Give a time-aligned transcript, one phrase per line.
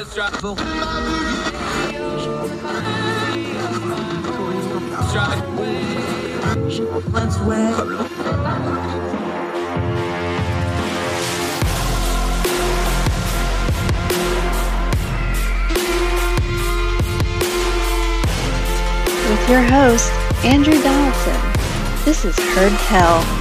[0.00, 0.16] With
[19.50, 20.10] your host,
[20.46, 21.36] Andrew Donaldson.
[22.06, 23.39] This is Heard Tell.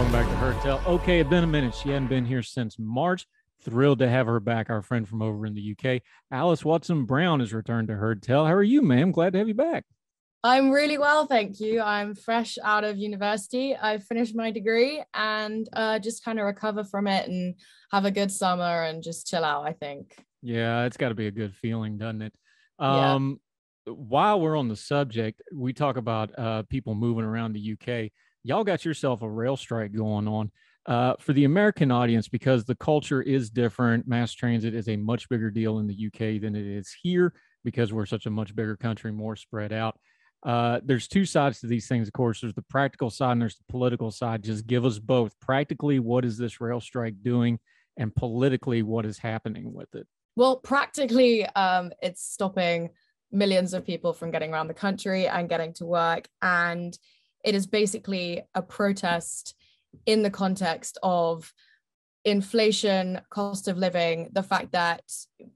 [0.00, 0.82] Welcome back to Heard Tell.
[0.94, 1.74] Okay, it's been a minute.
[1.74, 3.26] She hadn't been here since March.
[3.60, 6.00] Thrilled to have her back, our friend from over in the UK.
[6.32, 8.46] Alys Watson Brown has returned to Heard Tell.
[8.46, 9.12] How are you, ma'am?
[9.12, 9.84] Glad to have you back.
[10.42, 11.82] I'm really well, thank you.
[11.82, 13.76] I'm fresh out of university.
[13.76, 17.56] I finished my degree and uh, just kind of recover from it and
[17.92, 20.16] have a good summer and just chill out, I think.
[20.40, 22.32] Yeah, it's got to be a good feeling, doesn't it?
[22.78, 23.38] Um,
[23.86, 23.92] yeah.
[23.92, 28.12] While we're on the subject, we talk about uh, people moving around the UK.
[28.42, 30.50] Y'all got yourself a rail strike going on.
[30.86, 35.28] Uh, for the American audience, because the culture is different, mass transit is a much
[35.28, 38.76] bigger deal in the UK than it is here because we're such a much bigger
[38.76, 39.98] country, more spread out.
[40.42, 42.40] Uh, there's two sides to these things, of course.
[42.40, 44.42] There's the practical side and there's the political side.
[44.42, 45.38] Just give us both.
[45.40, 47.58] Practically, what is this rail strike doing?
[47.98, 50.06] And politically, what is happening with it?
[50.36, 52.90] Well, practically, um, it's stopping
[53.30, 56.26] millions of people from getting around the country and getting to work.
[56.40, 56.96] And
[57.44, 59.54] it is basically a protest
[60.06, 61.52] in the context of
[62.24, 65.02] inflation, cost of living, the fact that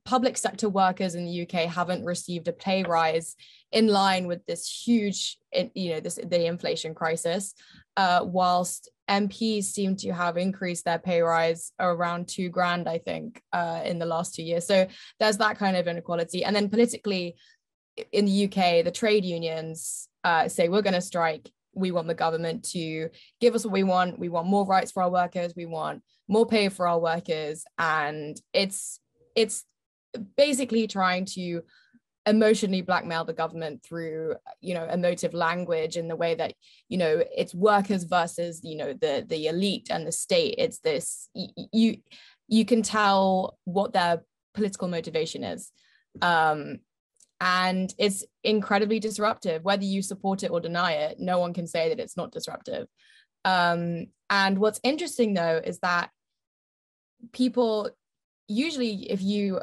[0.05, 3.37] public sector workers in the UK haven't received a pay rise
[3.71, 5.37] in line with this huge,
[5.75, 7.55] you know, this the inflation crisis,
[7.97, 13.43] uh, whilst MPs seem to have increased their pay rise around two grand, I think,
[13.53, 14.67] uh, in the last two years.
[14.67, 14.87] So
[15.21, 16.45] there's that kind of inequality.
[16.45, 17.37] And then politically,
[18.11, 22.15] in the UK, the trade unions uh, say we're going to strike we want the
[22.15, 23.09] government to
[23.41, 24.19] give us what we want.
[24.19, 25.55] We want more rights for our workers.
[25.57, 27.65] We want more pay for our workers.
[27.79, 29.01] And it's
[29.35, 29.65] it's
[30.37, 31.63] basically trying to
[32.27, 36.55] emotionally blackmail the government through you know emotive language in the way that
[36.89, 40.55] you know it's workers versus you know the the elite and the state.
[40.59, 41.99] It's this you
[42.49, 44.23] you can tell what their
[44.55, 45.71] political motivation is.
[46.23, 46.79] Um
[47.45, 49.63] and it's incredibly disruptive.
[49.63, 52.89] Whether you support it or deny it no one can say that it's not disruptive.
[53.45, 56.11] Um, and what's interesting though is that
[57.33, 57.91] people
[58.49, 59.61] usually if you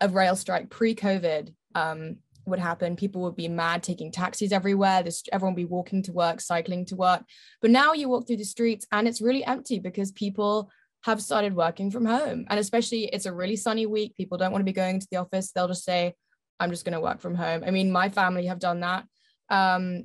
[0.00, 5.04] a rail strike pre-covid um, would happen people would be mad taking taxis everywhere.
[5.04, 7.22] This everyone would be walking to work cycling to work.
[7.62, 10.68] But now you walk through the streets and it's really empty because people
[11.04, 12.44] have started working from home.
[12.50, 14.16] And especially it's a really sunny week.
[14.16, 15.52] People don't want to be going to the office.
[15.52, 16.14] They'll just say
[16.60, 17.64] I'm just going to work from home.
[17.66, 19.04] I mean, my family have done that.
[19.48, 20.04] Um,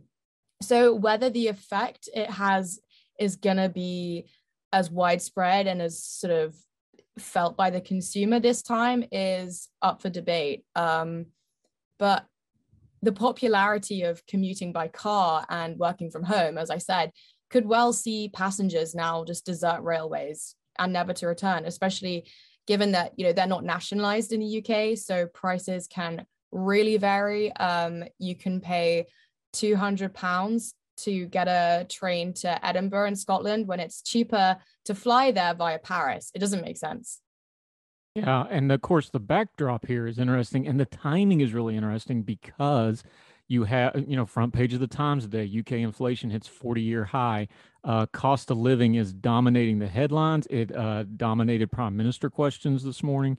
[0.62, 2.80] so whether the effect it has
[3.20, 4.26] is going to be
[4.74, 6.56] as widespread and as sort of
[7.20, 10.66] felt by the consumer this time is up for debate.
[10.76, 11.28] Um,
[12.00, 12.26] but
[13.02, 17.12] the popularity of commuting by car and working from home, as I said,
[17.50, 22.26] could well see passengers now just desert railways and never to return, especially
[22.68, 27.52] given that you know they're not nationalized in the UK, so prices can really vary.
[27.54, 29.06] Um, you can pay
[29.54, 35.32] 200 pounds to get a train to Edinburgh in Scotland when it's cheaper to fly
[35.32, 36.32] there via Paris.
[36.34, 37.20] It doesn't make sense.
[38.16, 42.22] Yeah, and of course the backdrop here is interesting, and the timing is really interesting
[42.22, 43.04] because
[43.50, 45.52] you have you know front page of the Times today.
[45.60, 47.50] UK inflation hits 40-year high.
[47.84, 50.48] Uh, cost of living is dominating the headlines.
[50.50, 53.38] It uh, dominated prime minister questions this morning.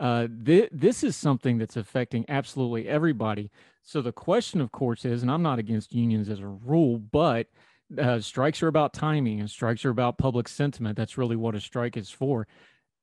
[0.00, 3.50] Uh, th- this is something that's affecting absolutely everybody.
[3.82, 7.48] So the question, of course, is, and I'm not against unions as a rule, but
[7.96, 10.96] uh, strikes are about timing and strikes are about public sentiment.
[10.96, 12.46] That's really what a strike is for.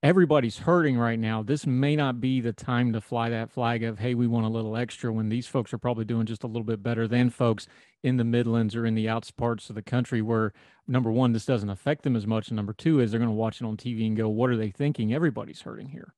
[0.03, 1.41] Everybody's hurting right now.
[1.41, 4.50] This may not be the time to fly that flag of, hey, we want a
[4.50, 7.67] little extra when these folks are probably doing just a little bit better than folks
[8.03, 10.53] in the Midlands or in the outs parts of the country where,
[10.88, 12.50] number one, this doesn't affect them as much.
[12.50, 14.57] And number two is they're going to watch it on TV and go, what are
[14.57, 15.12] they thinking?
[15.12, 16.13] Everybody's hurting here.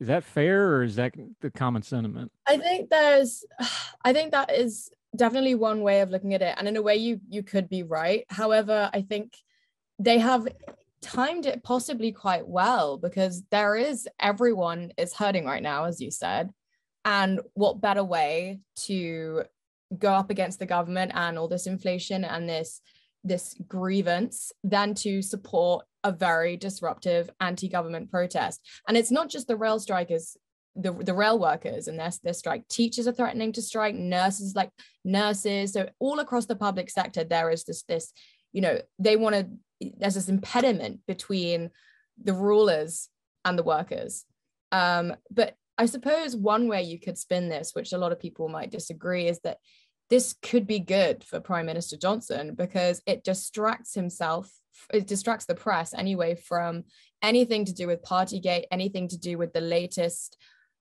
[0.00, 2.30] Is that fair or is that the common sentiment?
[2.46, 3.44] I think there's
[4.04, 6.54] I think that is definitely one way of looking at it.
[6.56, 8.24] And in a way you you could be right.
[8.28, 9.34] However, I think
[9.98, 10.46] they have
[11.00, 16.10] timed it possibly quite well because there is everyone is hurting right now, as you
[16.10, 16.50] said.
[17.04, 19.44] And what better way to
[19.96, 22.82] go up against the government and all this inflation and this
[23.24, 28.60] this grievance than to support a very disruptive anti-government protest.
[28.86, 30.36] And it's not just the rail strikers,
[30.76, 32.68] the, the rail workers and their, their strike.
[32.68, 34.70] Teachers are threatening to strike, nurses like
[35.04, 35.72] nurses.
[35.72, 38.12] So all across the public sector, there is this, this,
[38.52, 39.48] you know, they want to
[39.80, 41.70] there's this impediment between
[42.22, 43.08] the rulers
[43.44, 44.24] and the workers.
[44.72, 48.48] Um, but I suppose one way you could spin this, which a lot of people
[48.48, 49.58] might disagree, is that
[50.10, 54.50] this could be good for Prime Minister Johnson because it distracts himself,
[54.92, 56.84] it distracts the press anyway from
[57.22, 60.36] anything to do with Partygate, anything to do with the latest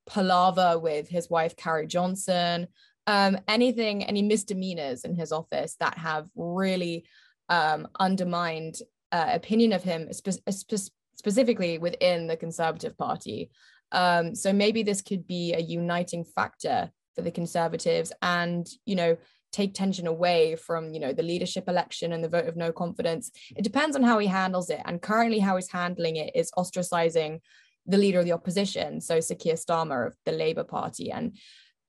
[0.07, 2.68] palaver with his wife, Carrie Johnson,
[3.06, 7.06] um, anything, any misdemeanors in his office that have really
[7.50, 8.75] um, undermined
[9.12, 13.50] uh, opinion of him, spe- spe- specifically within the Conservative Party.
[13.91, 19.17] Um, so maybe this could be a uniting factor for the Conservatives, and you know
[19.51, 23.31] take tension away from you know the leadership election and the vote of no confidence.
[23.55, 27.39] It depends on how he handles it, and currently how he's handling it is ostracizing
[27.87, 31.35] the leader of the opposition, so Sir Keir Starmer of the Labour Party, and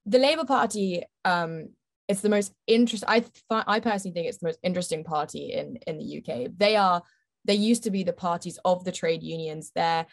[0.05, 1.03] the Labour Party.
[1.23, 1.69] Um,
[2.07, 3.07] it's the most interesting.
[3.07, 6.51] I I personally think it's the most interesting party in in the UK.
[6.57, 7.03] They are
[7.45, 9.71] they used to be the parties of the trade unions.
[9.75, 10.07] Their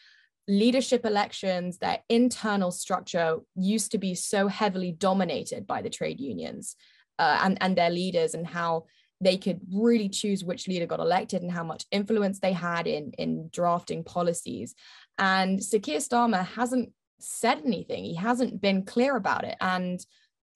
[0.49, 6.77] leadership elections, their internal structure used to be so heavily dominated by the trade unions
[7.19, 8.85] uh, and, and their leaders and how
[9.21, 13.13] they could really choose which leader got elected and how much influence they had in,
[13.19, 14.75] in drafting policies.
[15.19, 18.05] And Sir Keir Starmer hasn't said anything.
[18.05, 19.57] He hasn't been clear about it.
[19.61, 20.05] And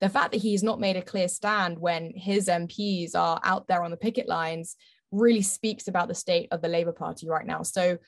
[0.00, 3.82] the fact that he's not made a clear stand when his MPs are out there
[3.82, 4.76] on the picket lines
[5.10, 7.62] really speaks about the state of the Labour Party right now.
[7.62, 7.98] So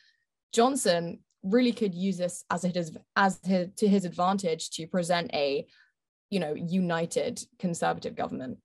[0.52, 5.30] Johnson really could use this as it is as his, to his advantage to present
[5.34, 5.66] a
[6.30, 8.58] you know united conservative government.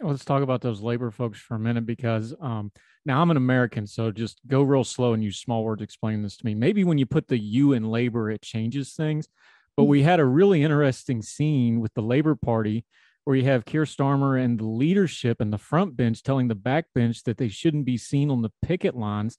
[0.00, 2.72] Let's talk about those labor folks for a minute because um,
[3.06, 6.36] now i'm an american so just go real slow and use small words explaining this
[6.38, 6.54] to me.
[6.54, 9.28] Maybe when you put the u in labor it changes things
[9.76, 12.84] but we had a really interesting scene with the labor party
[13.24, 16.86] where you have Keir Starmer and the leadership and the front bench telling the back
[16.94, 19.38] bench that they shouldn't be seen on the picket lines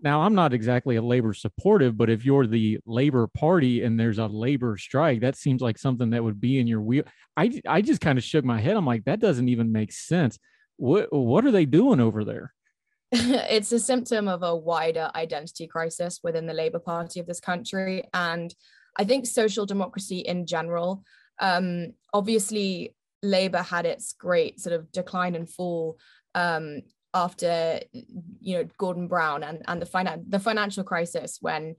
[0.00, 4.18] now, I'm not exactly a labor supportive, but if you're the labor party and there's
[4.18, 7.04] a labor strike, that seems like something that would be in your wheel.
[7.36, 8.76] I, I just kind of shook my head.
[8.76, 10.38] I'm like, that doesn't even make sense.
[10.76, 12.54] What, what are they doing over there?
[13.12, 18.04] it's a symptom of a wider identity crisis within the Labour Party of this country.
[18.14, 18.54] And
[18.98, 21.04] I think social democracy in general,
[21.38, 25.98] um, obviously, Labour had its great sort of decline and fall
[26.34, 26.82] um,
[27.14, 31.76] after you know Gordon Brown and and the finan- the financial crisis when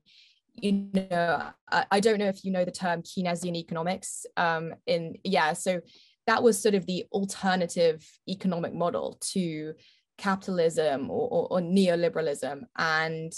[0.54, 5.16] you know I, I, don't know if you know the term Keynesian economics um in
[5.24, 5.82] yeah so
[6.28, 9.74] that was sort of the alternative economic model to
[10.18, 12.62] capitalism or, or, or neoliberalism.
[12.78, 13.34] And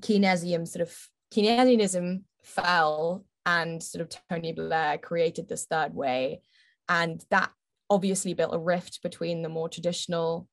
[0.00, 0.96] Keynesian sort of
[1.32, 6.40] Keynesianism fell and sort of Tony Blair created this third way.
[6.88, 7.50] And that
[7.90, 10.48] obviously built a rift between the more traditional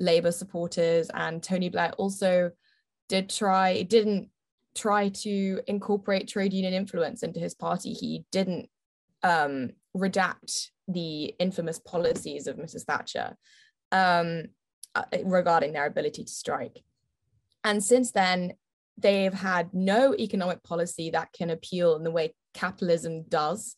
[0.00, 2.50] Labour supporters, and Tony Blair also
[3.08, 4.30] did try didn't
[4.74, 7.92] try to incorporate trade union influence into his party.
[7.92, 8.68] He didn't
[9.22, 12.84] um, redact the infamous policies of Mrs.
[12.84, 13.36] Thatcher
[13.92, 14.44] um,
[14.94, 16.82] uh, regarding their ability to strike.
[17.64, 18.54] And since then,
[18.96, 23.76] they've had no economic policy that can appeal in the way capitalism does.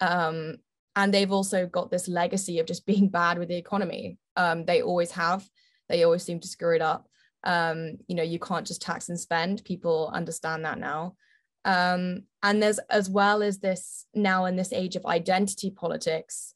[0.00, 0.56] Um,
[0.98, 4.18] and they've also got this legacy of just being bad with the economy.
[4.36, 5.48] Um, they always have.
[5.88, 7.08] They always seem to screw it up.
[7.44, 9.64] Um, you know, you can't just tax and spend.
[9.64, 11.14] People understand that now.
[11.64, 16.54] Um, and there's as well as this now in this age of identity politics,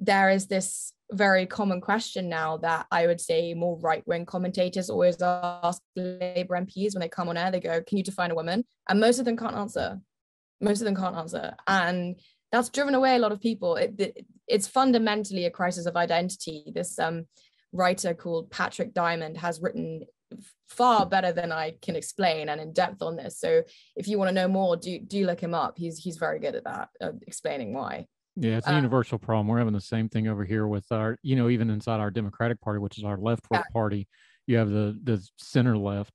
[0.00, 4.88] there is this very common question now that I would say more right wing commentators
[4.88, 7.50] always ask Labour MPs when they come on air.
[7.50, 10.00] They go, "Can you define a woman?" And most of them can't answer.
[10.62, 12.18] Most of them can't answer, and
[12.52, 13.76] that's driven away a lot of people.
[13.76, 16.64] It, it, it's fundamentally a crisis of identity.
[16.74, 17.26] This um,
[17.72, 20.04] writer called Patrick Diamond has written
[20.68, 23.38] far better than I can explain and in depth on this.
[23.38, 23.62] So
[23.96, 25.74] if you want to know more, do do look him up.
[25.76, 28.06] He's he's very good at that, uh, explaining why.
[28.36, 29.48] Yeah, it's a uh, universal problem.
[29.48, 32.60] We're having the same thing over here with our, you know, even inside our Democratic
[32.62, 33.62] Party, which is our left yeah.
[33.72, 34.08] party,
[34.46, 36.12] you have the the center left,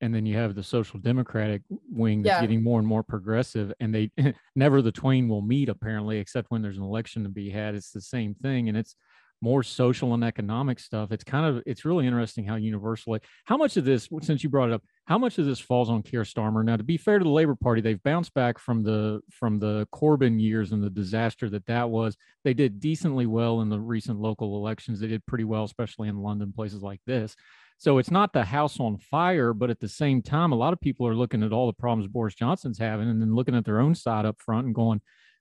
[0.00, 2.40] and then you have the social democratic wing that's yeah.
[2.40, 4.10] getting more and more progressive, and they
[4.56, 7.74] never the twain will meet apparently, except when there's an election to be had.
[7.74, 8.96] It's the same thing, and it's
[9.42, 11.12] more social and economic stuff.
[11.12, 14.68] It's kind of it's really interesting how universally how much of this since you brought
[14.70, 16.64] it up how much of this falls on Keir Starmer?
[16.64, 19.88] Now to be fair to the labor party they've bounced back from the from the
[19.92, 22.16] Corbyn years and the disaster that that was.
[22.44, 25.00] They did decently well in the recent local elections.
[25.00, 27.34] They did pretty well especially in London places like this
[27.80, 30.80] so it's not the house on fire but at the same time a lot of
[30.80, 33.80] people are looking at all the problems Boris Johnson's having and then looking at their
[33.80, 35.00] own side up front and going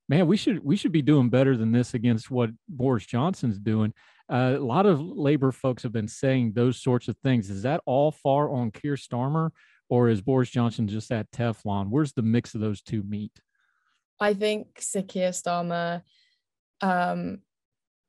[0.09, 3.93] man, we should we should be doing better than this against what Boris Johnson's doing.
[4.29, 7.49] Uh, a lot of labor folks have been saying those sorts of things.
[7.49, 9.51] Is that all far on Keir Starmer,
[9.87, 11.89] or is Boris Johnson just that Teflon?
[11.89, 13.31] Where's the mix of those two meet?
[14.19, 16.01] I think Sir Keir Starmer
[16.81, 17.39] um,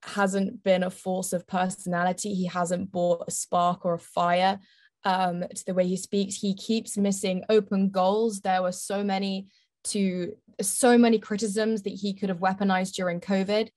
[0.02, 2.34] hasn't been a force of personality.
[2.34, 4.58] He hasn't brought a spark or a fire
[5.04, 6.34] um, to the way he speaks.
[6.34, 8.40] He keeps missing open goals.
[8.40, 9.48] There were so many
[9.84, 13.68] to so many criticisms that he could have weaponized during COVID.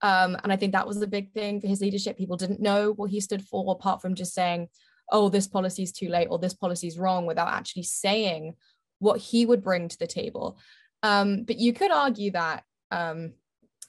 [0.00, 2.18] Um, and I think that was a big thing for his leadership.
[2.18, 4.68] People didn't know what he stood for, apart from just saying,
[5.12, 8.54] oh, this policy is too late or this policy is wrong, without actually saying
[8.98, 10.58] what he would bring to the table.
[11.04, 13.34] Um, but you could argue that, um,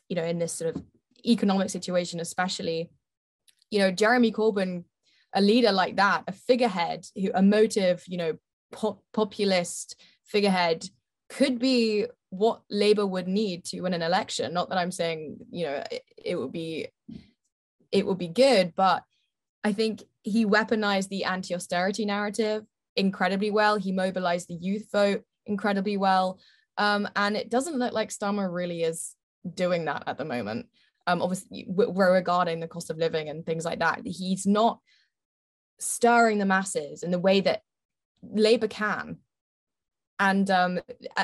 [0.09, 0.83] you know, in this sort of
[1.25, 2.89] economic situation, especially,
[3.69, 4.83] you know, Jeremy Corbyn,
[5.33, 8.33] a leader like that, a figurehead, who a motive, you know,
[8.71, 10.89] pop- populist figurehead
[11.29, 14.53] could be what Labour would need to win an election.
[14.53, 16.87] Not that I'm saying, you know, it, it would be
[17.91, 19.03] it would be good, but
[19.63, 22.63] I think he weaponized the anti-austerity narrative
[22.95, 23.77] incredibly well.
[23.77, 26.39] He mobilized the youth vote incredibly well.
[26.77, 29.15] Um, and it doesn't look like Starmer really is
[29.53, 30.67] doing that at the moment.
[31.05, 34.01] Um, obviously, we're regarding the cost of living and things like that.
[34.05, 34.79] He's not
[35.79, 37.61] stirring the masses in the way that
[38.21, 39.17] Labour can
[40.19, 40.79] and um,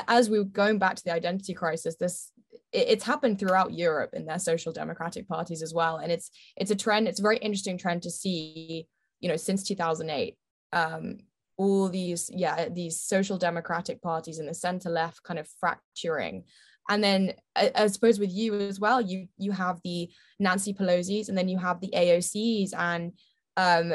[0.08, 2.32] as we are going back to the identity crisis this
[2.72, 6.70] it, it's happened throughout europe in their social democratic parties as well and it's it's
[6.70, 8.86] a trend it's a very interesting trend to see
[9.20, 10.36] you know since 2008
[10.72, 11.18] um,
[11.56, 16.44] all these yeah these social democratic parties in the center left kind of fracturing
[16.88, 21.28] and then I, I, suppose with you as well you you have the nancy pelosi's
[21.28, 23.12] and then you have the aocs and
[23.56, 23.92] um,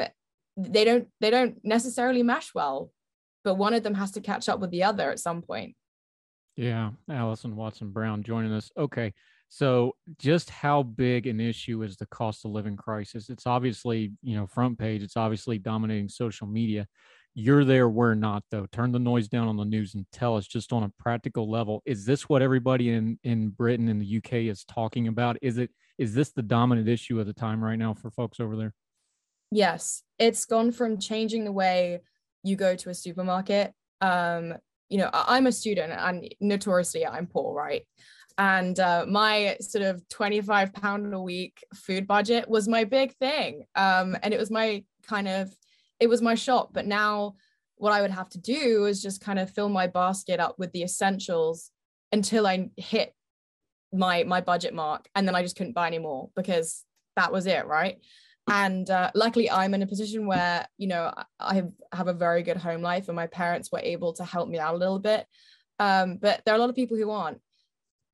[0.56, 2.90] they don't they don't necessarily mesh well
[3.46, 5.76] but one of them has to catch up with the other at some point.
[6.56, 8.72] Yeah, Allison Watson Brown joining us.
[8.76, 9.14] Okay,
[9.48, 13.30] so just how big an issue is the cost of living crisis?
[13.30, 16.88] It's obviously, you know, front page, it's obviously dominating social media.
[17.38, 18.66] You're there, we're not though.
[18.72, 21.82] Turn the noise down on the news and tell us just on a practical level,
[21.84, 25.36] is this what everybody in in Britain and the UK is talking about?
[25.42, 28.56] Is it is this the dominant issue of the time right now for folks over
[28.56, 28.72] there?
[29.50, 32.00] Yes, it's gone from changing the way
[32.42, 34.54] you go to a supermarket um
[34.88, 37.82] you know i'm a student and notoriously i'm poor right
[38.38, 43.64] and uh, my sort of 25 pound a week food budget was my big thing
[43.74, 45.50] um and it was my kind of
[46.00, 47.34] it was my shop but now
[47.76, 50.72] what i would have to do is just kind of fill my basket up with
[50.72, 51.70] the essentials
[52.12, 53.14] until i hit
[53.92, 56.84] my my budget mark and then i just couldn't buy anymore because
[57.16, 57.98] that was it right?
[58.48, 62.44] And uh, luckily i'm in a position where you know i have, have a very
[62.44, 65.26] good home life and my parents were able to help me out a little bit.
[65.80, 67.40] Um, but there are a lot of people who aren't.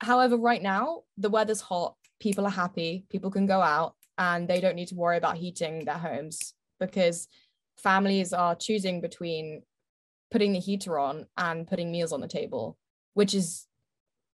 [0.01, 4.61] However right now the weather's hot people are happy people can go out and they
[4.61, 7.29] don't need to worry about heating their homes because
[7.83, 9.63] families are choosing between
[10.31, 12.79] putting the heater on and putting meals on the table
[13.15, 13.67] which is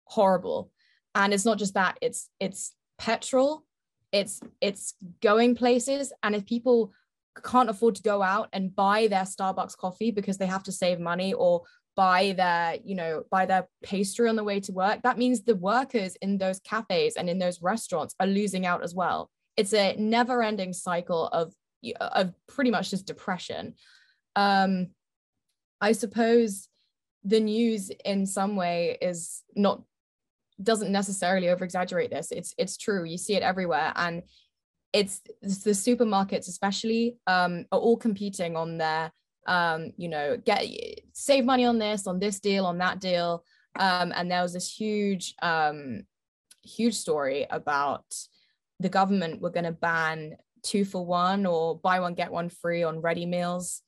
[0.05, 0.71] horrible.
[1.15, 3.65] And it's not just that it's it's petrol
[4.13, 6.13] it's it's going places.
[6.23, 6.93] And if people
[7.45, 11.01] can't afford to go out and buy their starbucks coffee because they have to save
[11.01, 11.63] money or
[11.97, 15.55] buy their you know buy their pastry on the way to work that means the
[15.55, 19.31] workers in those cafes and in those restaurants are losing out as well.
[19.57, 21.55] It's a never ending cycle of
[22.01, 23.75] of pretty much just depression.
[24.37, 24.89] Um
[25.81, 26.69] i suppose
[27.25, 29.83] the news in some way is not
[30.63, 32.31] doesn't necessarily over exaggerate this.
[32.31, 33.05] It's it's true.
[33.05, 33.93] You see it everywhere.
[33.97, 34.23] And
[34.93, 39.11] it's, it's the supermarkets especially um, are all competing on their
[39.47, 40.65] um, you know get
[41.13, 43.45] save money on this on this deal on that deal.
[43.79, 46.03] Um, and there was this huge um,
[46.63, 48.05] huge story about
[48.81, 52.83] the government were going to ban two for one or buy one get one free
[52.83, 53.83] on ready meals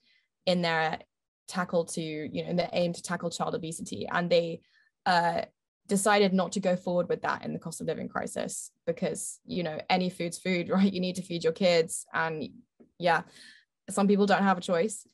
[0.47, 0.99] in their
[1.47, 4.07] tackle to you know in their aim to tackle child obesity.
[4.11, 4.61] And they
[5.07, 5.43] uh,
[5.87, 9.62] decided not to go forward with that in the cost of living crisis because you
[9.62, 10.93] know any food's food right?
[10.93, 12.49] You need to feed your kids and
[12.99, 13.23] yeah
[13.90, 15.07] some people don't have a choice.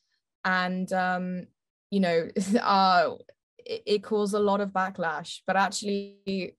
[0.44, 1.46] And um
[1.90, 2.28] you know
[2.60, 3.10] uh
[3.58, 6.56] it, it caused a lot of backlash but actually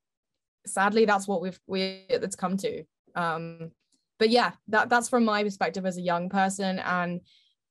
[0.67, 2.84] sadly that's what we've we it's come to.
[3.15, 3.72] Um
[4.21, 7.19] but yeah that that's from my perspective as a young person and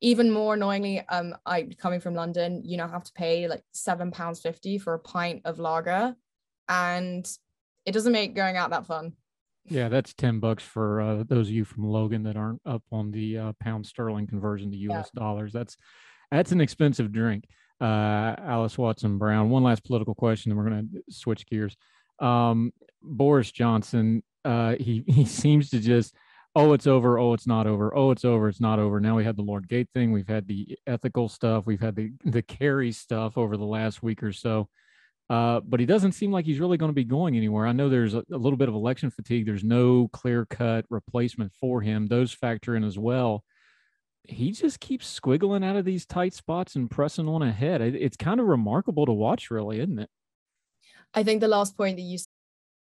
[0.02, 4.10] even more annoyingly um i coming from london you know have to pay like seven
[4.10, 6.14] pounds 50 for a pint of lager
[6.68, 7.26] and
[7.84, 9.12] it doesn't make going out that fun.
[9.66, 13.10] Yeah, that's 10 bucks for uh, those of you from Logan that aren't up on
[13.10, 15.20] the uh, pound sterling conversion to US yeah.
[15.20, 15.52] dollars.
[15.52, 15.76] That's
[16.30, 17.44] that's an expensive drink.
[17.80, 19.50] Uh, Alys Watson Brown.
[19.50, 21.76] One last political question, and we're going to switch gears.
[22.20, 26.14] Um, Boris Johnson, uh, he he seems to just
[26.54, 27.18] oh, it's over.
[27.18, 27.94] Oh, it's not over.
[27.96, 28.48] Oh, it's over.
[28.48, 29.00] It's not over.
[29.00, 30.12] Now we had the Lord Gate thing.
[30.12, 31.66] We've had the ethical stuff.
[31.66, 34.68] We've had the the Carrie stuff over the last week or so.
[35.30, 37.64] Uh, but he doesn't seem like he's really going to be going anywhere.
[37.64, 39.46] I know there's a, a little bit of election fatigue.
[39.46, 42.08] There's no clear cut replacement for him.
[42.08, 43.44] Those factor in as well.
[44.24, 47.80] He just keeps squiggling out of these tight spots and pressing on ahead.
[47.80, 50.10] It, it's kind of remarkable to watch, really, isn't it?
[51.14, 52.18] I think the last point that you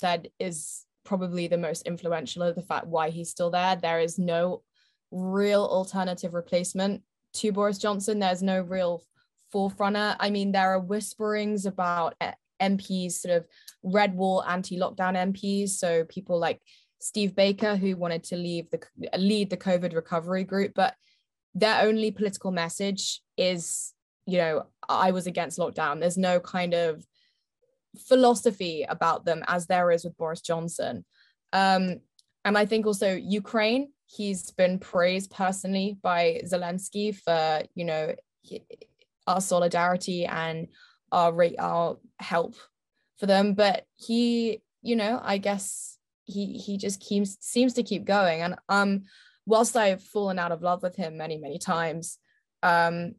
[0.00, 3.76] Said is probably the most influential of the fact why he's still there.
[3.76, 4.62] There is no
[5.10, 7.02] real alternative replacement
[7.34, 8.18] to Boris Johnson.
[8.18, 9.02] There's no real
[9.54, 10.16] forefronter.
[10.18, 12.14] I mean, there are whisperings about
[12.62, 13.46] MPs, sort of
[13.82, 15.70] red wall anti-lockdown MPs.
[15.70, 16.60] So people like
[17.00, 18.80] Steve Baker, who wanted to leave the
[19.16, 20.94] lead the COVID recovery group, but
[21.54, 23.92] their only political message is,
[24.26, 26.00] you know, I was against lockdown.
[26.00, 27.04] There's no kind of
[27.96, 31.04] philosophy about them as there is with Boris Johnson.
[31.52, 32.00] Um,
[32.44, 38.14] and I think also Ukraine, he's been praised personally by Zelensky for, you know,
[39.26, 40.68] our solidarity and
[41.12, 42.56] our our help
[43.18, 43.54] for them.
[43.54, 48.42] But he you know i guess he he just keeps seems to keep going.
[48.42, 49.02] And um
[49.46, 52.18] whilst i've fallen out of love with him many many times
[52.62, 53.14] um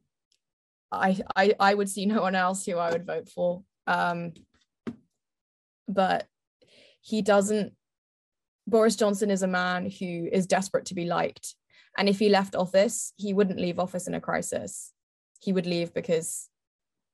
[0.91, 3.63] i i i would see no one else who i would vote for.
[3.87, 4.33] Um
[5.87, 6.27] but
[7.01, 7.73] he doesn't
[8.67, 11.55] boris johnson is a man who is desperate to be liked.
[11.97, 14.93] And if he left office he wouldn't leave office in a crisis.
[15.39, 16.47] He would leave because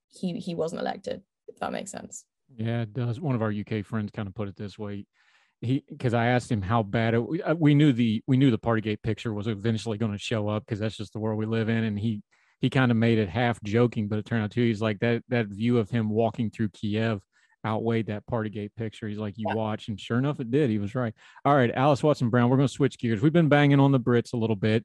[0.08, 2.24] he he wasn't elected if that makes sense.
[2.56, 3.20] Yeah it does.
[3.20, 5.06] One of our uk friends kind of put it this way.
[5.60, 8.58] He because i asked him how bad it uh, we knew the we knew the
[8.58, 11.68] partygate picture was eventually going to show up because that's just the world we live
[11.68, 11.82] in.
[11.82, 12.22] And he
[12.60, 15.22] he kind of made it half joking but it turned out too he's like that
[15.28, 17.22] that view of him walking through kiev
[17.66, 20.94] outweighed that partygate picture he's like you watch and sure enough it did he was
[20.94, 23.92] right all right alys watson brown we're going to switch gears we've been banging on
[23.92, 24.84] the brits a little bit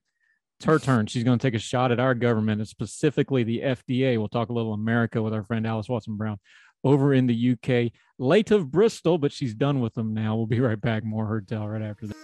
[0.60, 1.08] it's her turn.
[1.08, 4.18] She's going to take a shot at our government and specifically the FDA.
[4.18, 6.38] We'll talk a little America with our friend Alys Watson Brown
[6.84, 10.36] over in the UK, late of Bristol, but she's done with them now.
[10.36, 11.04] We'll be right back.
[11.04, 12.18] More Heard Tell right after this.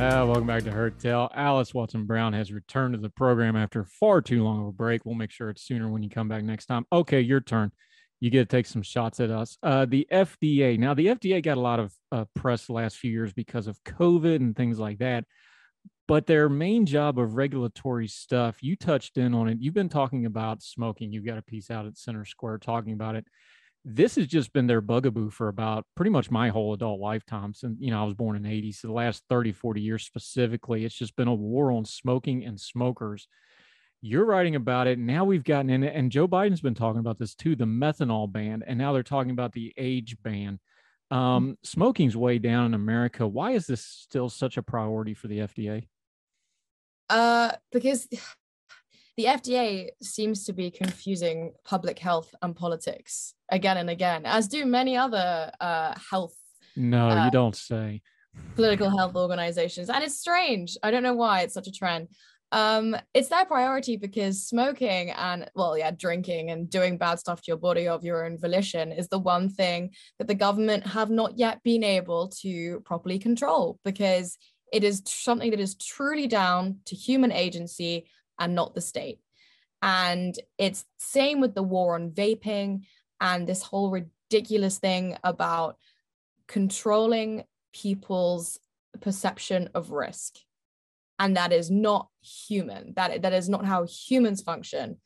[0.00, 1.30] Uh, welcome back to Heard Tell.
[1.36, 5.04] Alys Watson Brown has returned to the program after far too long of a break.
[5.04, 6.86] We'll make sure it's sooner when you come back next time.
[6.90, 7.70] Okay, your turn.
[8.18, 9.58] You get to take some shots at us.
[9.62, 10.78] Uh, the FDA.
[10.78, 13.78] Now, the FDA got a lot of uh, press the last few years because of
[13.84, 15.26] COVID and things like that.
[16.08, 19.58] But their main job of regulatory stuff, you touched in on it.
[19.60, 21.12] You've been talking about smoking.
[21.12, 23.26] You've got a piece out at Center Square talking about it
[23.84, 27.78] this has just been their bugaboo for about pretty much my whole adult lifetime since
[27.80, 30.94] you know i was born in 80 so the last 30 40 years specifically it's
[30.94, 33.26] just been a war on smoking and smokers.
[34.02, 37.18] You're writing about it now we've gotten in it and joe biden's been talking about
[37.18, 40.58] this too the menthol ban and now they're talking about the age ban.
[41.12, 41.16] Mm.
[41.16, 43.26] um, smoking's way down in america.
[43.26, 45.86] Why is this still such a priority for the fda
[47.10, 48.08] uh because
[49.16, 54.64] the FDA seems to be confusing public health and politics again and again, as do
[54.64, 56.34] many other uh, health.
[56.76, 58.02] No, uh, you don't say.
[58.54, 59.90] Political health organizations.
[59.90, 60.76] And it's strange.
[60.82, 62.08] I don't know why it's such a trend.
[62.52, 67.48] Um, it's their priority because smoking and, well, yeah, drinking and doing bad stuff to
[67.48, 71.38] your body of your own volition is the one thing that the government have not
[71.38, 74.36] yet been able to properly control because
[74.72, 78.06] It is something that is truly down to human agency
[78.40, 79.20] and not the state.
[79.82, 82.82] And it's same with the war on vaping
[83.20, 85.76] and this whole ridiculous thing about
[86.48, 88.58] controlling people's
[89.00, 90.36] perception of risk.
[91.18, 92.94] And that is not human.
[92.96, 94.98] That, that is not how humans function.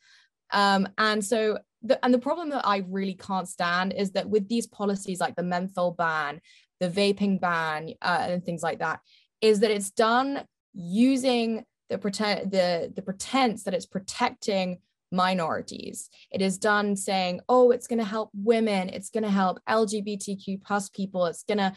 [0.51, 4.47] Um, and so the, and the problem that I really can't stand is that with
[4.47, 6.39] these policies like the menthol ban,
[6.79, 8.99] the vaping ban, uh, and things like that,
[9.41, 10.43] is that it's done
[10.73, 14.79] using the pretend the the pretense that it's protecting
[15.11, 16.09] minorities.
[16.31, 20.63] It is done saying, oh, it's going to help women, it's going to help LGBTQ
[20.63, 21.73] plus people, it's going to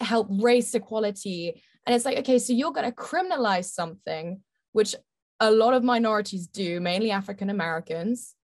[0.00, 1.62] help race equality.
[1.86, 4.40] And it's like, okay, so you're going to criminalize something
[4.72, 4.94] which
[5.40, 8.34] a lot of minorities do, mainly African Americans,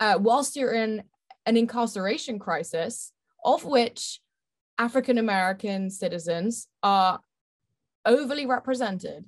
[0.00, 1.02] uh, whilst you're in
[1.46, 3.12] an incarceration crisis,
[3.44, 4.20] of which
[4.78, 7.20] African American citizens are
[8.04, 9.24] overly represented.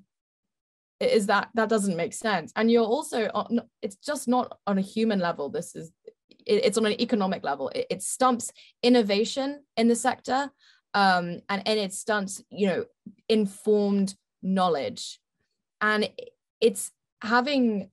[1.00, 2.52] Is that that doesn't make sense?
[2.56, 5.50] And you're also on, it's just not on a human level.
[5.50, 5.92] This is
[6.46, 7.68] it's on an economic level.
[7.70, 10.50] It, it stumps innovation in the sector,
[10.94, 12.84] um, and and it stunts you know
[13.28, 15.20] informed knowledge,
[15.80, 16.10] and
[16.60, 17.90] it's having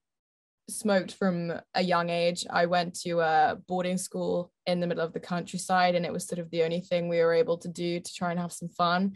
[0.70, 2.46] smoked from a young age.
[2.50, 6.26] I went to a boarding school in the middle of the countryside, and it was
[6.26, 8.70] sort of the only thing we were able to do to try and have some
[8.70, 9.16] fun.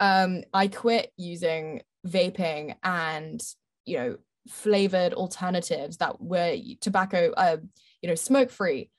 [0.00, 3.42] Um, I quit using vaping and
[3.84, 4.16] you know
[4.48, 7.58] flavored alternatives that were tobacco, uh,
[8.00, 8.90] you know, smoke free.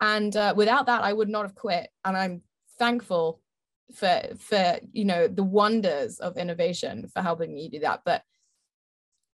[0.00, 1.88] And uh, without that, I would not have quit.
[2.04, 2.42] And I'm
[2.78, 3.40] thankful
[3.94, 8.02] for for you know the wonders of innovation for helping me do that.
[8.04, 8.22] But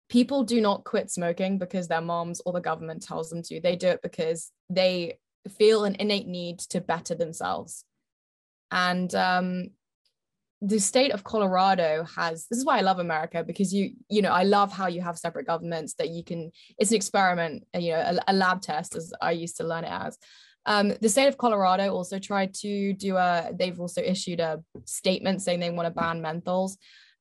[0.08, 3.60] people do not quit smoking because their moms or the government tells them to.
[3.60, 5.18] They do it because they
[5.58, 7.84] feel an innate need to better themselves.
[8.72, 9.70] And um,
[10.62, 14.32] the state of Colorado has this is why I love America because you you know
[14.32, 18.00] I love how you have separate governments that you can it's an experiment you know
[18.00, 20.18] a, a lab test as I used to learn it as.
[20.66, 25.40] Um, the state of Colorado also tried to do a they've also issued a statement
[25.40, 26.76] saying they want to ban menthols.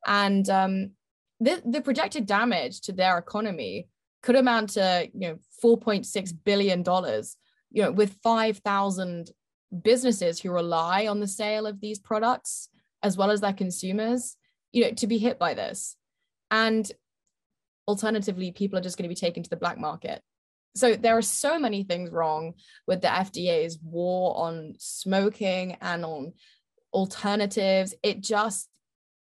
[0.06, 0.92] And um,
[1.40, 3.88] the, the projected damage to their economy
[4.22, 7.38] could amount to you know 4.6 billion dollars
[7.72, 9.32] you know with 5000
[9.82, 12.70] businesses who rely on the sale of these products
[13.04, 14.36] as well as their consumers
[14.72, 15.96] you know to be hit by this.
[16.52, 16.90] And
[17.88, 20.22] alternatively people are just going to be taken to the black market.
[20.76, 22.54] So there are so many things wrong
[22.88, 26.34] with the FDA's war on smoking and on
[26.94, 27.96] alternatives.
[28.04, 28.70] It just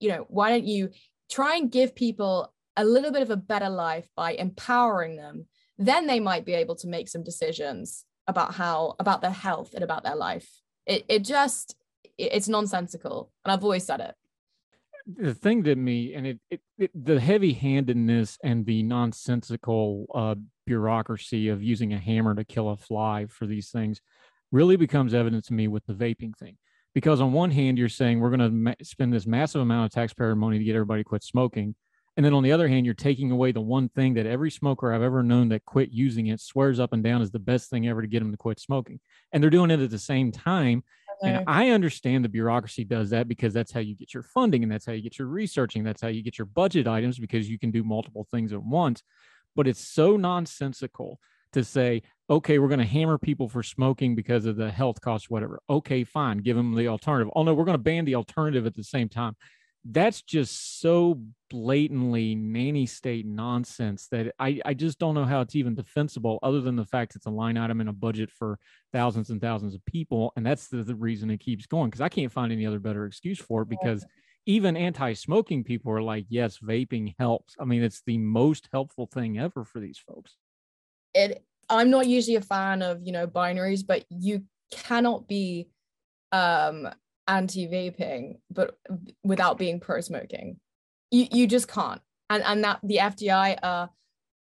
[0.00, 0.90] you know why don't you
[1.30, 5.46] try and give people a little bit of a better life by empowering them?
[5.78, 9.82] Then they might be able to make some decisions about how about their health and
[9.82, 10.48] about their life.
[10.86, 11.74] It, it just
[12.16, 14.14] it's nonsensical and i've always said it.
[15.16, 20.34] The thing that me and it, it, it the heavy-handedness and the nonsensical uh,
[20.66, 24.02] bureaucracy of using a hammer to kill a fly for these things
[24.52, 26.58] really becomes evident to me with the vaping thing.
[26.94, 29.92] Because on one hand you're saying we're going to ma- spend this massive amount of
[29.92, 31.74] taxpayer money to get everybody to quit smoking.
[32.18, 34.92] And then on the other hand you're taking away the one thing that every smoker
[34.92, 37.88] i've ever known that quit using it swears up and down is the best thing
[37.88, 39.00] ever to get them to quit smoking.
[39.32, 40.82] And they're doing it at the same time
[41.22, 44.70] and i understand the bureaucracy does that because that's how you get your funding and
[44.70, 47.58] that's how you get your researching that's how you get your budget items because you
[47.58, 49.02] can do multiple things at once
[49.56, 51.18] but it's so nonsensical
[51.52, 55.30] to say, okay, we're going to hammer people for smoking because of the health costs,
[55.30, 55.60] whatever.
[55.68, 57.32] Okay, fine, give them the alternative.
[57.34, 59.34] Oh no, we're going to ban the alternative at the same time.
[59.90, 65.56] That's just so blatantly nanny state nonsense that I, I just don't know how it's
[65.56, 68.58] even defensible, other than the fact it's a line item in a budget for
[68.92, 70.32] thousands and thousands of people.
[70.36, 73.06] And that's the, the reason it keeps going because I can't find any other better
[73.06, 74.04] excuse for it because
[74.44, 77.54] even anti-smoking people are like, yes, vaping helps.
[77.58, 80.36] I mean, it's the most helpful thing ever for these folks
[81.14, 85.68] it i'm not usually a fan of you know binaries but you cannot be
[86.32, 86.88] um
[87.28, 88.76] anti-vaping but
[89.22, 90.58] without being pro-smoking.
[91.10, 92.00] You you just can't.
[92.30, 93.90] And and that the fdi are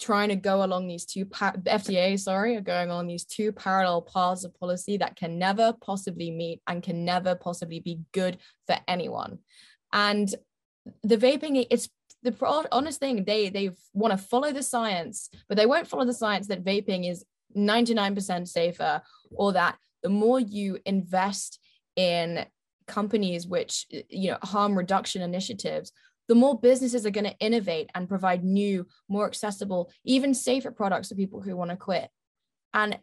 [0.00, 4.00] trying to go along these two the fda sorry are going on these two parallel
[4.02, 8.76] paths of policy that can never possibly meet and can never possibly be good for
[8.88, 9.38] anyone.
[9.92, 10.34] And
[11.02, 11.88] the vaping it's
[12.22, 12.34] the
[12.72, 16.48] honest thing they they want to follow the science but they won't follow the science
[16.48, 17.24] that vaping is
[17.56, 21.58] 99% safer or that the more you invest
[21.96, 22.44] in
[22.90, 25.92] companies which you know harm reduction initiatives
[26.30, 31.08] the more businesses are going to innovate and provide new more accessible even safer products
[31.08, 32.08] to people who want to quit.
[32.72, 32.96] And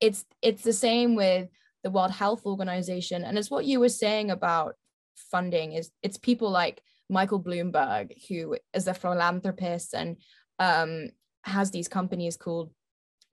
[0.00, 1.48] it's it's the same with
[1.84, 3.22] the world health organization.
[3.22, 4.74] And it's what you were saying about
[5.30, 10.16] funding is it's people like Michael Bloomberg, who is a philanthropist and
[10.58, 11.10] um,
[11.44, 12.72] has these companies called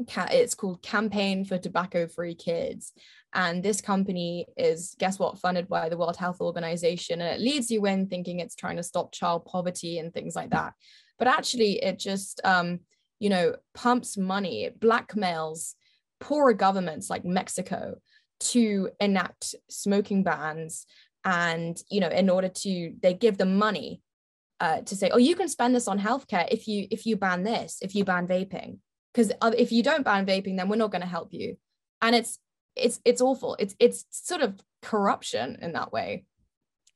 [0.07, 2.93] it's called Campaign for Tobacco Free Kids.
[3.33, 7.21] And this company is, guess what, funded by the World Health Organization.
[7.21, 10.49] And it leads you in thinking it's trying to stop child poverty and things like
[10.49, 10.73] that.
[11.17, 12.79] But actually, it just, um,
[13.19, 15.75] you know, pumps money, it blackmails
[16.19, 17.95] poorer governments like Mexico
[18.39, 20.85] to enact smoking bans.
[21.23, 24.01] And, you know, in order to, they give them money
[24.59, 27.43] uh, to say, oh, you can spend this on healthcare if you if you ban
[27.43, 28.77] this, if you ban vaping
[29.13, 31.57] because if you don't ban vaping then we're not going to help you.
[32.01, 32.39] And it's
[32.75, 33.55] it's it's awful.
[33.59, 36.25] It's it's sort of corruption in that way.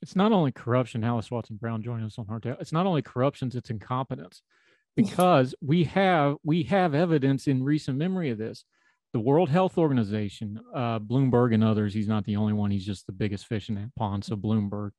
[0.02, 3.52] It's not only corruption alys watson brown joining us on our it's not only corruption
[3.54, 4.42] it's incompetence.
[4.96, 8.64] Because we have we have evidence in recent memory of this.
[9.12, 13.06] The world health organization uh, bloomberg and others he's not the only one he's just
[13.06, 14.92] the biggest fish in that pond so bloomberg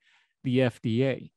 [0.45, 1.31] the fda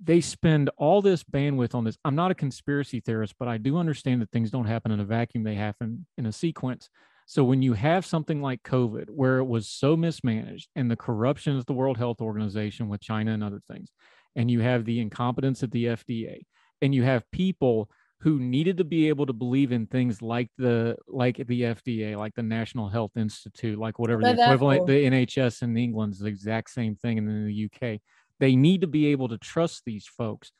[0.00, 1.98] they spend all this bandwidth on this.
[2.04, 5.04] I'm not a conspiracy theorist, but I do understand that things don't happen in a
[5.04, 6.88] vacuum, they happen in a sequence.
[7.26, 11.58] So when you have something like COVID, where it was so mismanaged and the corruption
[11.58, 13.90] at the World Health Organization with China and other things,
[14.34, 16.46] and you have the incompetence at the FDA,
[16.80, 20.96] and you have people who needed to be able to believe in things like the
[21.06, 25.76] like the FDA, like the National Health Institute, like whatever the equivalent, the NHS in
[25.76, 28.00] England is the exact same thing, and in the UK
[28.40, 30.52] they need to be able to trust these folks.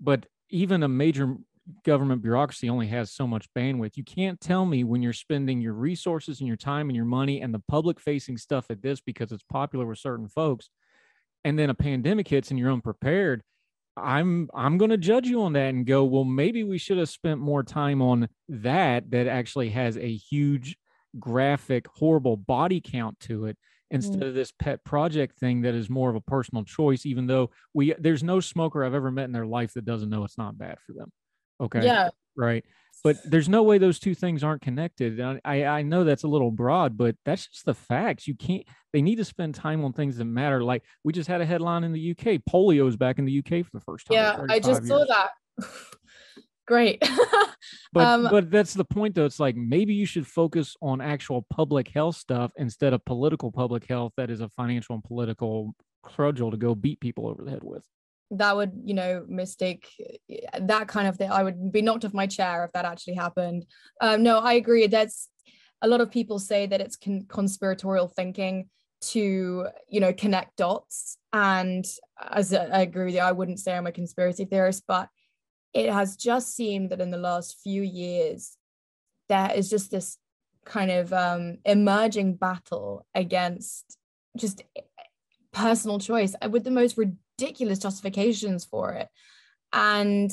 [0.00, 1.36] But even a major
[1.84, 3.96] government bureaucracy only has so much bandwidth.
[3.96, 7.40] You can't tell me when you're spending your resources and your time and your money
[7.40, 10.70] and the public facing stuff at this because it's popular with certain folks
[11.46, 13.40] and then a pandemic hits and you're unprepared.
[13.96, 17.08] I'm I'm going to judge you on that and go, well, maybe we should have
[17.08, 20.76] spent more time on that that actually has a huge
[21.18, 23.56] graphic horrible body count to it
[23.90, 24.28] instead mm.
[24.28, 27.94] of this pet project thing that is more of a personal choice even though we
[27.98, 30.76] there's no smoker i've ever met in their life that doesn't know it's not bad
[30.84, 31.12] for them
[31.60, 31.84] okay?
[31.84, 32.10] Yeah.
[32.36, 32.64] Right?
[33.04, 36.50] But there's no way those two things aren't connected i i know that's a little
[36.50, 38.26] broad but that's just the facts.
[38.26, 41.40] You can't they need to spend time on things that matter like we just had
[41.40, 44.14] a headline in the uk polio is back in the uk for the first time
[44.14, 44.88] yeah i just years.
[44.88, 45.30] saw that
[46.66, 47.02] great.
[47.92, 49.24] But um, but that's the point though.
[49.24, 53.86] It's like maybe you should focus on actual public health stuff instead of political public
[53.88, 55.74] health that is a financial and political
[56.04, 57.84] cudgel to go beat people over the head with.
[58.30, 59.88] That would you know mistake
[60.60, 61.30] that kind of thing.
[61.30, 63.64] I would be knocked off my chair if that actually happened.
[64.00, 64.86] Um, no i agree.
[64.86, 65.28] That's
[65.82, 68.68] a lot of people say that it's con- conspiratorial thinking
[69.12, 71.18] to you know connect dots.
[71.32, 71.84] And
[72.30, 75.08] as I agree with you i wouldn't say i'm a conspiracy theorist but
[75.76, 78.56] it has just seemed that in the last few years,
[79.28, 80.16] there is just this
[80.64, 83.98] kind of um, emerging battle against
[84.38, 84.62] just
[85.52, 89.08] personal choice uh, with the most ridiculous justifications for it.
[89.70, 90.30] And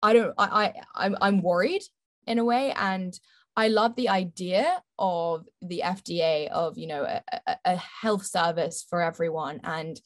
[0.00, 1.82] I don't, I, I I'm, I'm worried
[2.24, 2.72] in a way.
[2.76, 3.18] And
[3.56, 9.02] I love the idea of the FDA of, you know, a, a health service for
[9.02, 10.00] everyone and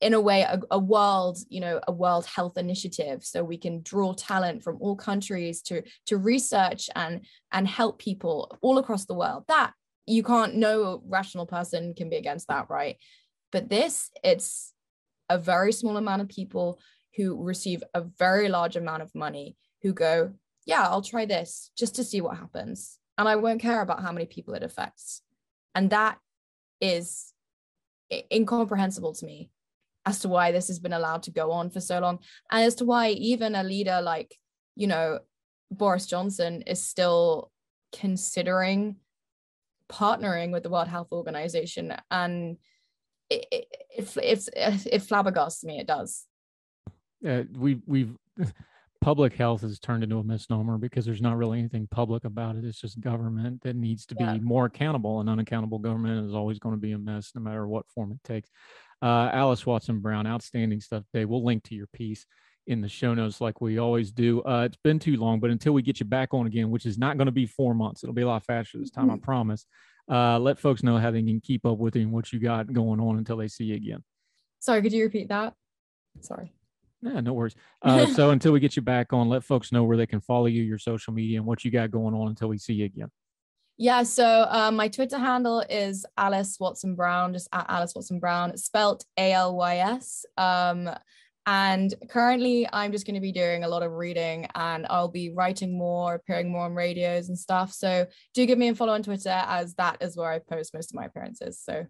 [0.00, 3.24] in a way a, a, world you know a world health initiative.
[3.24, 8.56] So we can draw talent from all countries to to research and and help people
[8.60, 9.44] all across the world.
[9.48, 9.72] That
[10.06, 12.96] you can't no rational person can be against that right?
[13.52, 14.72] But this it's
[15.28, 16.78] a very small amount of people
[17.16, 20.32] who receive a very large amount of money who go
[20.66, 22.98] yeah i'll try this just to see what happens.
[23.18, 25.22] And i won't care about how many people it affects.
[25.74, 26.18] And that
[26.80, 27.32] is
[28.32, 29.50] incomprehensible to me
[30.06, 32.18] as to why this has been allowed to go on for so long
[32.50, 34.34] and as to why even a leader like
[34.76, 35.18] you know
[35.70, 37.50] Boris Johnson is still
[37.92, 38.96] considering
[39.90, 42.56] partnering with the World Health Organization and
[43.28, 43.66] it, it,
[44.16, 44.48] it,
[44.86, 46.24] it, flabbergasts me it does.
[47.26, 48.16] Uh, we we've
[49.00, 52.64] public health has turned into a misnomer because there's not really anything public about it.
[52.64, 54.38] It's just government that needs to be yeah.
[54.38, 57.88] more accountable, and unaccountable government is always going to be a mess, no matter what
[57.94, 58.50] form it takes.
[59.02, 61.24] Uh, Alys Watson Brown, outstanding stuff today.
[61.24, 62.26] We'll link to your piece
[62.66, 64.42] in the show notes like we always do.
[64.42, 66.98] Uh, it's been too long, but until we get you back on again, which is
[66.98, 69.22] not going to be four months, it'll be a lot faster this time, I mm-hmm.
[69.22, 69.66] promise.
[70.10, 72.72] Uh, let folks know how they can keep up with you and what you got
[72.72, 74.02] going on until they see you again.
[74.60, 75.54] Sorry, could you repeat that?
[76.20, 76.55] Sorry.
[77.02, 77.54] Yeah, no worries.
[77.82, 80.46] Uh, so until we get you back on, let folks know where they can follow
[80.46, 83.10] you, your social media, and what you got going on until we see you again.
[83.78, 88.56] Yeah, so uh, my Twitter handle is Alys Watson Brown, just at Alys Watson Brown,
[88.56, 90.24] spelt A L Y S.
[90.38, 90.88] Um,
[91.48, 95.30] and currently, I'm just going to be doing a lot of reading and I'll be
[95.30, 97.72] writing more, appearing more on radios and stuff.
[97.72, 100.90] So do give me a follow on Twitter, as that is where I post most
[100.90, 101.60] of my appearances.
[101.62, 101.86] So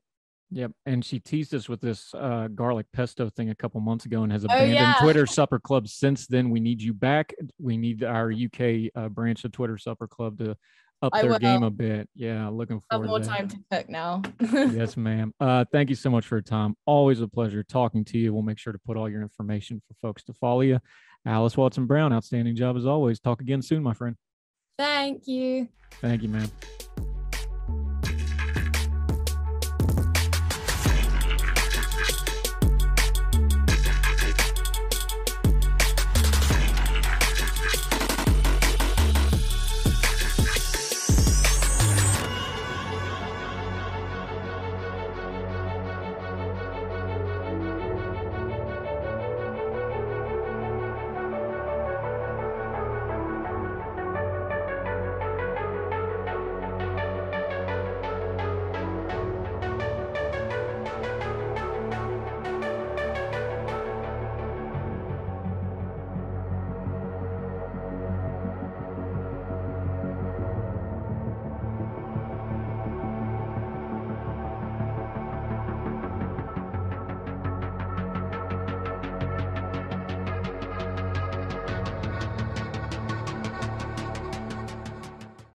[0.52, 0.72] Yep.
[0.86, 4.30] And she teased us with this uh, garlic pesto thing a couple months ago and
[4.32, 4.94] has Oh, abandoned yeah.
[5.00, 6.50] Twitter Supper Club since then.
[6.50, 7.34] We need you back.
[7.58, 10.56] We need our UK uh, branch of Twitter Supper Club to
[11.02, 12.08] up I their game a bit.
[12.14, 12.48] Yeah.
[12.48, 13.36] Looking have forward more to that.
[13.36, 14.22] time to cook now.
[14.72, 15.34] yes, ma'am.
[15.40, 16.74] Uh, thank you so much for your time.
[16.86, 18.32] Always a pleasure talking to you.
[18.32, 20.78] We'll make sure to put all your information for folks to follow you.
[21.26, 23.18] Alys Watson Brown, outstanding job as always.
[23.18, 24.14] Talk again soon, my friend.
[24.78, 25.68] Thank you.
[26.00, 26.48] Thank you, man.